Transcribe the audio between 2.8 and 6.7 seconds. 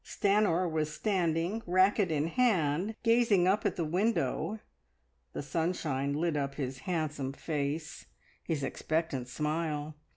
gazing up at the window. The sunshine lit up